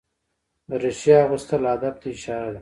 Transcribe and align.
دریشي 0.69 1.13
اغوستل 1.23 1.63
ادب 1.75 1.95
ته 2.01 2.07
اشاره 2.15 2.49
ده. 2.53 2.59